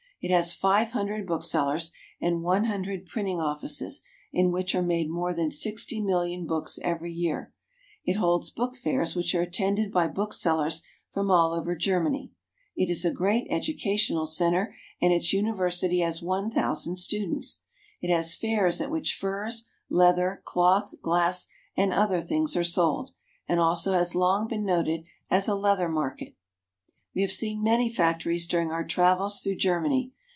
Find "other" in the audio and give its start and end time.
21.91-22.21